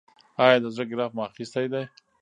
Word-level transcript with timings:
ایا 0.43 0.57
د 0.63 0.65
زړه 0.75 0.85
ګراف 0.89 1.11
مو 1.15 1.21
اخیستی 1.31 1.65
دی؟ 1.71 1.83